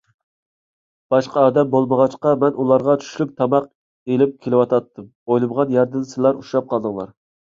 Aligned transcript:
باشقا 1.15 1.41
ئادەم 1.47 1.67
بولمىغاچقا، 1.75 2.31
مەن 2.45 2.57
ئۇلارغا 2.63 2.95
چۈشلۈك 3.03 3.35
تاماق 3.41 3.67
ئېلىپ 4.13 4.33
كېتىۋاتاتتىم. 4.45 5.07
ئويلىمىغان 5.29 5.77
يەردىن 5.79 6.09
سىلەر 6.15 6.41
ئۇچراپ 6.41 6.73
قالدىڭلار. 6.73 7.15